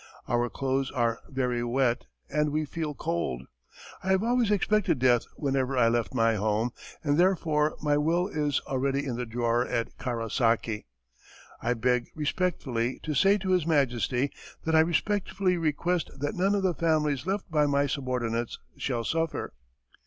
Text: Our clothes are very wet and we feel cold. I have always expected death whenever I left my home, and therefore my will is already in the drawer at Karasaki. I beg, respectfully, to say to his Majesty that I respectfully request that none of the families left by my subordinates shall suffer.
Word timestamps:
Our 0.27 0.49
clothes 0.49 0.89
are 0.89 1.19
very 1.29 1.63
wet 1.63 2.07
and 2.27 2.49
we 2.49 2.65
feel 2.65 2.95
cold. 2.95 3.43
I 4.03 4.09
have 4.09 4.23
always 4.23 4.49
expected 4.49 4.97
death 4.97 5.25
whenever 5.35 5.77
I 5.77 5.89
left 5.89 6.15
my 6.15 6.37
home, 6.37 6.71
and 7.03 7.19
therefore 7.19 7.75
my 7.83 7.97
will 7.99 8.27
is 8.27 8.61
already 8.65 9.05
in 9.05 9.15
the 9.15 9.27
drawer 9.27 9.63
at 9.67 9.95
Karasaki. 9.99 10.87
I 11.61 11.75
beg, 11.75 12.07
respectfully, 12.15 12.99
to 13.03 13.13
say 13.13 13.37
to 13.37 13.51
his 13.51 13.67
Majesty 13.67 14.31
that 14.65 14.73
I 14.73 14.79
respectfully 14.79 15.55
request 15.55 16.09
that 16.17 16.33
none 16.33 16.55
of 16.55 16.63
the 16.63 16.73
families 16.73 17.27
left 17.27 17.51
by 17.51 17.67
my 17.67 17.85
subordinates 17.85 18.57
shall 18.77 19.03
suffer. 19.03 19.53